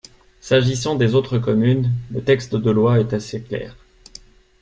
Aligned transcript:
S’agissant 0.39 0.95
des 0.95 1.13
autres 1.13 1.37
communes, 1.37 1.91
le 2.09 2.23
texte 2.23 2.55
de 2.55 2.71
loi 2.71 2.99
est 2.99 3.13
assez 3.13 3.39
clair. 3.39 3.75